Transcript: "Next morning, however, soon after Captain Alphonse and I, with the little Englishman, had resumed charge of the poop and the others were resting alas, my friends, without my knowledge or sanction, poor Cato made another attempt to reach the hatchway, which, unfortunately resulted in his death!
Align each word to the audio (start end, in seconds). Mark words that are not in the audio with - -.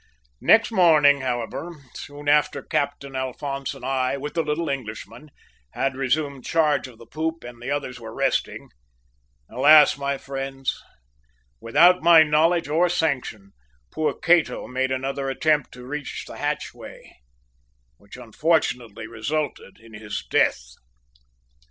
"Next 0.41 0.71
morning, 0.71 1.21
however, 1.21 1.73
soon 1.93 2.27
after 2.27 2.63
Captain 2.63 3.15
Alphonse 3.15 3.75
and 3.75 3.85
I, 3.85 4.17
with 4.17 4.33
the 4.33 4.41
little 4.41 4.67
Englishman, 4.67 5.29
had 5.73 5.95
resumed 5.95 6.43
charge 6.43 6.87
of 6.87 6.97
the 6.97 7.05
poop 7.05 7.43
and 7.43 7.61
the 7.61 7.69
others 7.69 7.99
were 7.99 8.11
resting 8.11 8.69
alas, 9.47 9.99
my 9.99 10.17
friends, 10.17 10.75
without 11.59 12.01
my 12.01 12.23
knowledge 12.23 12.67
or 12.67 12.89
sanction, 12.89 13.51
poor 13.91 14.15
Cato 14.17 14.65
made 14.67 14.91
another 14.91 15.29
attempt 15.29 15.71
to 15.73 15.85
reach 15.85 16.23
the 16.25 16.37
hatchway, 16.37 17.19
which, 17.97 18.17
unfortunately 18.17 19.05
resulted 19.05 19.77
in 19.79 19.93
his 19.93 20.25
death! 20.31 20.63